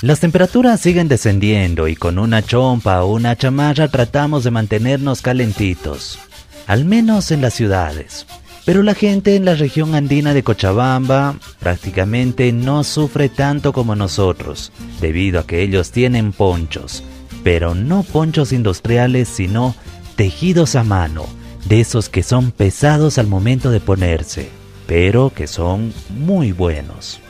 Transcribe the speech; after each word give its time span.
Las 0.00 0.20
temperaturas 0.20 0.80
siguen 0.80 1.08
descendiendo 1.08 1.88
y 1.88 1.96
con 1.96 2.20
una 2.20 2.40
chompa 2.40 3.02
o 3.02 3.14
una 3.14 3.34
chamarra 3.34 3.88
tratamos 3.88 4.44
de 4.44 4.52
mantenernos 4.52 5.22
calentitos, 5.22 6.20
al 6.68 6.84
menos 6.84 7.32
en 7.32 7.40
las 7.40 7.54
ciudades. 7.54 8.24
Pero 8.64 8.84
la 8.84 8.94
gente 8.94 9.34
en 9.34 9.44
la 9.44 9.56
región 9.56 9.96
andina 9.96 10.34
de 10.34 10.44
Cochabamba 10.44 11.34
prácticamente 11.58 12.52
no 12.52 12.84
sufre 12.84 13.28
tanto 13.28 13.72
como 13.72 13.96
nosotros, 13.96 14.70
debido 15.00 15.40
a 15.40 15.46
que 15.48 15.62
ellos 15.62 15.90
tienen 15.90 16.30
ponchos, 16.30 17.02
pero 17.42 17.74
no 17.74 18.04
ponchos 18.04 18.52
industriales, 18.52 19.26
sino 19.26 19.74
tejidos 20.14 20.76
a 20.76 20.84
mano, 20.84 21.26
de 21.64 21.80
esos 21.80 22.08
que 22.08 22.22
son 22.22 22.52
pesados 22.52 23.18
al 23.18 23.26
momento 23.26 23.72
de 23.72 23.80
ponerse, 23.80 24.48
pero 24.86 25.32
que 25.34 25.48
son 25.48 25.92
muy 26.10 26.52
buenos. 26.52 27.20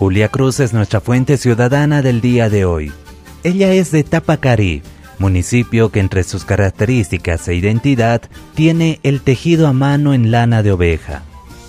Julia 0.00 0.30
Cruz 0.30 0.60
es 0.60 0.72
nuestra 0.72 1.02
fuente 1.02 1.36
ciudadana 1.36 2.00
del 2.00 2.22
día 2.22 2.48
de 2.48 2.64
hoy. 2.64 2.90
Ella 3.44 3.74
es 3.74 3.90
de 3.90 4.02
Tapacarí, 4.02 4.82
municipio 5.18 5.90
que 5.90 6.00
entre 6.00 6.22
sus 6.22 6.46
características 6.46 7.46
e 7.48 7.54
identidad 7.54 8.22
tiene 8.54 8.98
el 9.02 9.20
tejido 9.20 9.68
a 9.68 9.74
mano 9.74 10.14
en 10.14 10.30
lana 10.30 10.62
de 10.62 10.72
oveja. 10.72 11.20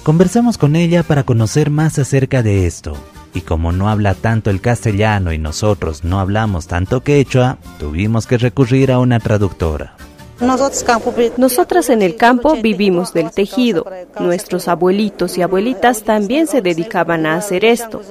Conversamos 0.04 0.58
con 0.58 0.78
ella 0.78 1.04
para 1.04 1.24
conocer 1.24 1.70
más 1.72 2.00
acerca 2.00 2.42
de 2.42 2.68
esto, 2.68 2.96
y 3.34 3.42
como 3.42 3.74
no 3.74 3.90
habla 3.90 4.14
tanto 4.14 4.50
el 4.50 4.62
castellano 4.62 5.34
y 5.34 5.38
nosotros 5.38 6.06
no 6.06 6.22
hablamos 6.22 6.68
tanto 6.68 7.02
quechua, 7.02 7.58
tuvimos 7.80 8.28
que 8.28 8.38
recurrir 8.38 8.94
a 8.94 9.00
una 9.00 9.20
traductora. 9.20 9.98
Nosotras 10.42 11.90
en 11.90 12.02
el 12.02 12.16
campo 12.16 12.56
vivimos 12.62 13.14
del 13.14 13.32
tejido. 13.32 13.86
Nuestros 14.20 14.68
abuelitos 14.68 15.38
y 15.38 15.42
abuelitas 15.42 16.04
también 16.04 16.48
se 16.48 16.62
dedicaban 16.62 17.26
a 17.26 17.36
hacer 17.36 17.64
esto. 17.64 18.02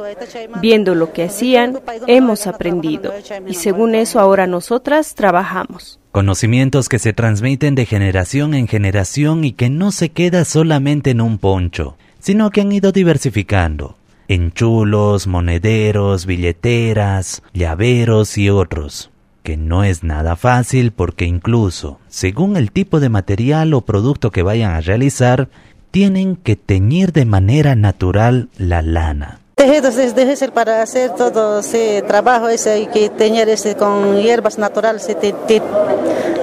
Viendo 0.60 0.94
lo 0.94 1.12
que 1.12 1.24
hacían, 1.24 1.80
hemos 2.06 2.46
aprendido. 2.46 3.12
Y 3.46 3.54
según 3.54 3.94
eso 3.94 4.20
ahora 4.20 4.46
nosotras 4.46 5.14
trabajamos. 5.14 5.98
Conocimientos 6.12 6.88
que 6.88 6.98
se 6.98 7.12
transmiten 7.12 7.74
de 7.74 7.86
generación 7.86 8.54
en 8.54 8.66
generación 8.66 9.44
y 9.44 9.52
que 9.52 9.70
no 9.70 9.92
se 9.92 10.10
queda 10.10 10.44
solamente 10.44 11.10
en 11.10 11.20
un 11.20 11.38
poncho, 11.38 11.96
sino 12.18 12.50
que 12.50 12.60
han 12.60 12.72
ido 12.72 12.92
diversificando 12.92 13.96
en 14.28 14.52
chulos, 14.52 15.26
monederos, 15.26 16.24
billeteras, 16.26 17.42
llaveros 17.52 18.38
y 18.38 18.48
otros 18.48 19.10
que 19.50 19.56
no 19.56 19.82
es 19.82 20.04
nada 20.04 20.36
fácil 20.36 20.92
porque 20.92 21.24
incluso, 21.24 21.98
según 22.06 22.56
el 22.56 22.70
tipo 22.70 23.00
de 23.00 23.08
material 23.08 23.74
o 23.74 23.80
producto 23.80 24.30
que 24.30 24.44
vayan 24.44 24.70
a 24.70 24.80
realizar, 24.80 25.48
tienen 25.90 26.36
que 26.36 26.54
teñir 26.54 27.10
de 27.10 27.24
manera 27.24 27.74
natural 27.74 28.48
la 28.58 28.80
lana. 28.80 29.40
Es 29.56 30.14
difícil 30.14 30.52
para 30.52 30.82
hacer 30.82 31.16
todo 31.16 31.58
ese 31.58 32.04
trabajo, 32.06 32.48
ese 32.48 32.70
hay 32.70 32.86
que 32.86 33.08
teñir 33.08 33.48
ese 33.48 33.74
con 33.74 34.22
hierbas 34.22 34.56
naturales, 34.56 35.04
te, 35.08 35.34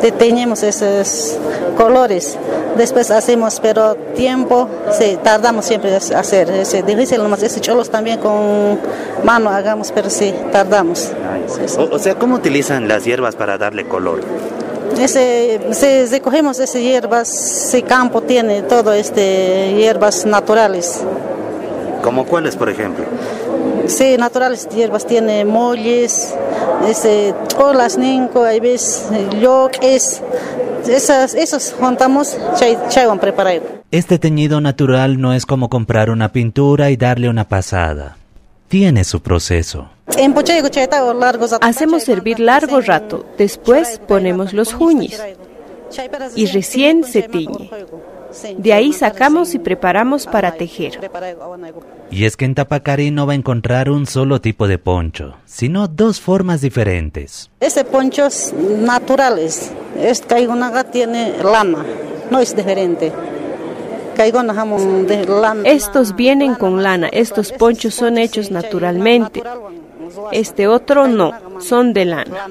te, 0.02 0.12
teñimos 0.12 0.62
esos 0.64 1.38
colores. 1.78 2.38
Después 2.78 3.10
hacemos, 3.10 3.60
pero 3.60 3.96
tiempo, 4.16 4.68
sí, 4.92 5.18
tardamos 5.24 5.66
siempre 5.66 5.90
en 5.96 6.16
hacer. 6.16 6.50
Es 6.52 6.86
difícil, 6.86 7.18
nomás 7.18 7.42
ese 7.42 7.60
cholos 7.60 7.90
también 7.90 8.20
con 8.20 8.80
mano 9.24 9.50
hagamos, 9.50 9.92
pero 9.92 10.10
sí, 10.10 10.34
tardamos. 10.52 11.12
O, 11.92 11.98
sea, 11.98 12.16
¿cómo 12.16 12.36
utilizan 12.36 12.88
las 12.88 13.04
hierbas 13.04 13.36
para 13.36 13.58
darle 13.58 13.88
color? 13.88 14.22
Ese, 15.00 15.60
se, 15.72 16.06
recogemos 16.06 16.60
esas 16.60 16.82
hierbas, 16.82 17.68
ese 17.68 17.82
campo 17.84 18.22
tiene 18.22 18.62
todo 18.62 18.94
este 18.94 19.74
hierbas 19.76 20.26
naturales. 20.26 21.02
¿Como 22.04 22.26
cuáles, 22.26 22.56
por 22.56 22.70
ejemplo? 22.70 23.06
Sí, 23.88 24.18
naturales 24.18 24.68
hierbas, 24.70 25.06
tiene 25.06 25.46
molles, 25.46 26.34
ese, 26.88 27.34
olas, 27.58 27.98
ninco, 27.98 28.44
hay 28.44 28.60
veces, 28.60 29.06
es 29.82 30.22
esas, 30.88 31.34
esos 31.36 31.74
juntamos, 31.80 32.38
chay, 32.56 33.06
van 33.06 33.20
preparado. 33.20 33.62
Este 33.92 34.20
teñido 34.20 34.62
natural 34.62 35.20
no 35.20 35.34
es 35.34 35.46
como 35.46 35.70
comprar 35.70 36.10
una 36.10 36.32
pintura 36.32 36.90
y 36.92 36.98
darle 36.98 37.30
una 37.30 37.48
pasada. 37.48 38.18
Tiene 38.68 39.04
su 39.04 39.22
proceso. 39.22 39.90
Hacemos 41.62 42.04
servir 42.04 42.40
largo 42.40 42.82
rato, 42.82 43.26
después 43.38 44.02
ponemos 44.08 44.54
los 44.54 44.74
juñis 44.74 45.22
y 46.36 46.46
recién 46.48 47.04
se 47.04 47.24
tiñe. 47.24 47.70
De 48.58 48.74
ahí 48.74 48.94
sacamos 48.94 49.54
y 49.54 49.60
preparamos 49.60 50.26
para 50.26 50.54
tejer. 50.54 51.00
Y 52.12 52.26
es 52.26 52.38
que 52.38 52.46
en 52.46 52.56
Tapacari 52.56 53.12
no 53.12 53.26
va 53.26 53.34
a 53.34 53.36
encontrar 53.36 53.90
un 53.90 54.06
solo 54.06 54.42
tipo 54.42 54.68
de 54.68 54.78
poncho, 54.78 55.36
sino 55.46 55.88
dos 55.88 56.20
formas 56.20 56.62
diferentes. 56.62 57.50
Ese 57.60 57.84
ponchos 57.84 58.54
naturales, 58.54 59.72
es 60.00 60.22
Caigonaga 60.22 60.84
tiene 60.86 61.34
lana, 61.44 61.86
no 62.30 62.40
es 62.40 62.56
diferente. 62.56 63.12
De 64.18 65.26
lana. 65.28 65.62
Estos 65.70 66.16
vienen 66.16 66.56
con 66.56 66.82
lana, 66.82 67.08
estos 67.08 67.52
ponchos 67.52 67.94
son 67.94 68.18
hechos 68.18 68.50
naturalmente. 68.50 69.44
Este 70.32 70.68
otro 70.68 71.08
no, 71.08 71.34
son 71.60 71.94
de 71.94 72.06
lana. 72.06 72.50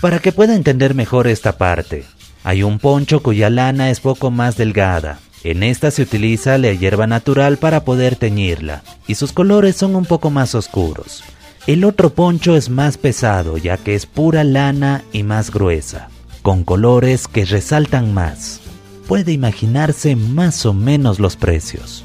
Para 0.00 0.18
que 0.18 0.32
pueda 0.32 0.56
entender 0.56 0.96
mejor 0.96 1.28
esta 1.28 1.52
parte, 1.52 2.04
hay 2.44 2.62
un 2.62 2.78
poncho 2.78 3.22
cuya 3.22 3.50
lana 3.50 3.90
es 3.90 4.00
poco 4.00 4.30
más 4.30 4.56
delgada. 4.56 5.18
En 5.44 5.62
esta 5.62 5.90
se 5.90 6.02
utiliza 6.02 6.56
la 6.58 6.72
hierba 6.72 7.06
natural 7.06 7.56
para 7.56 7.84
poder 7.84 8.16
teñirla, 8.16 8.82
y 9.06 9.16
sus 9.16 9.32
colores 9.32 9.76
son 9.76 9.96
un 9.96 10.04
poco 10.04 10.30
más 10.30 10.54
oscuros. 10.54 11.24
El 11.66 11.84
otro 11.84 12.10
poncho 12.10 12.56
es 12.56 12.70
más 12.70 12.96
pesado 12.96 13.56
ya 13.56 13.76
que 13.76 13.94
es 13.94 14.06
pura 14.06 14.44
lana 14.44 15.02
y 15.12 15.22
más 15.22 15.50
gruesa, 15.50 16.08
con 16.42 16.64
colores 16.64 17.28
que 17.28 17.44
resaltan 17.44 18.14
más. 18.14 18.60
Puede 19.08 19.32
imaginarse 19.32 20.14
más 20.16 20.64
o 20.64 20.72
menos 20.72 21.18
los 21.18 21.36
precios. 21.36 22.04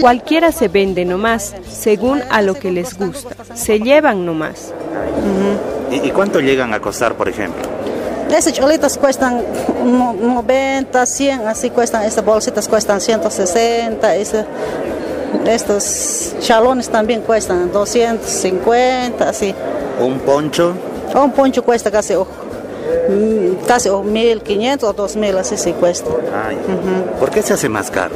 Cualquiera 0.00 0.52
se 0.52 0.68
vende 0.68 1.06
nomás, 1.06 1.54
según 1.66 2.20
a 2.30 2.42
lo 2.42 2.54
que 2.54 2.70
les 2.70 2.96
gusta. 2.98 3.34
Se 3.54 3.80
llevan 3.80 4.26
nomás. 4.26 4.74
¿Y 5.90 6.10
cuánto 6.10 6.40
llegan 6.40 6.74
a 6.74 6.80
costar, 6.80 7.16
por 7.16 7.30
ejemplo? 7.30 7.71
Esas 8.32 8.54
cholitas 8.54 8.96
cuestan 8.96 9.42
90, 9.84 11.06
100, 11.06 11.46
así 11.46 11.68
cuestan, 11.68 12.04
estas 12.04 12.24
bolsitas 12.24 12.66
cuestan 12.66 12.98
160, 12.98 14.14
estos 15.46 16.34
chalones 16.40 16.88
también 16.88 17.20
cuestan 17.20 17.70
250, 17.70 19.28
así. 19.28 19.54
¿Un 20.00 20.18
poncho? 20.20 20.72
Un 21.14 21.32
poncho 21.32 21.62
cuesta 21.62 21.90
casi, 21.90 22.14
mm, 22.14 23.66
casi 23.66 23.90
1.500 23.90 24.82
o 24.84 24.94
2.000, 24.94 25.36
así 25.36 25.58
sí 25.58 25.72
cuesta. 25.74 26.10
¿Por 27.20 27.30
qué 27.30 27.42
se 27.42 27.52
hace 27.52 27.68
más 27.68 27.90
caro? 27.90 28.14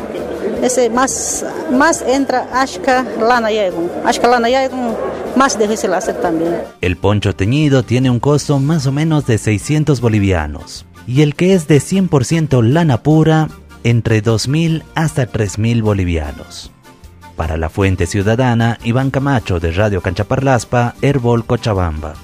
Ese 0.62 0.88
más, 0.88 1.44
más 1.70 2.00
entra 2.00 2.48
ashka 2.54 3.04
lana 3.20 3.50
yagun. 3.50 3.90
Ashka 4.04 4.26
lana 4.26 4.48
yagun 4.48 4.96
más 5.36 5.58
difícil 5.58 5.92
hacer 5.94 6.20
también. 6.20 6.62
El 6.80 6.96
poncho 6.96 7.34
teñido 7.34 7.82
tiene 7.82 8.10
un 8.10 8.20
costo 8.20 8.58
más 8.58 8.86
o 8.86 8.92
menos 8.92 9.26
de 9.26 9.38
600 9.38 10.00
bolivianos 10.00 10.86
y 11.06 11.22
el 11.22 11.34
que 11.34 11.54
es 11.54 11.68
de 11.68 11.78
100% 11.78 12.62
lana 12.62 13.02
pura 13.02 13.48
entre 13.84 14.22
2.000 14.22 14.82
hasta 14.94 15.30
3.000 15.30 15.82
bolivianos. 15.82 16.72
Para 17.36 17.56
la 17.56 17.68
Fuente 17.68 18.06
Ciudadana, 18.06 18.78
Iván 18.82 19.10
Camacho 19.10 19.60
de 19.60 19.70
Radio 19.70 20.00
Canchaparlaspa, 20.00 20.94
Herbol 21.02 21.44
Cochabamba. 21.44 22.14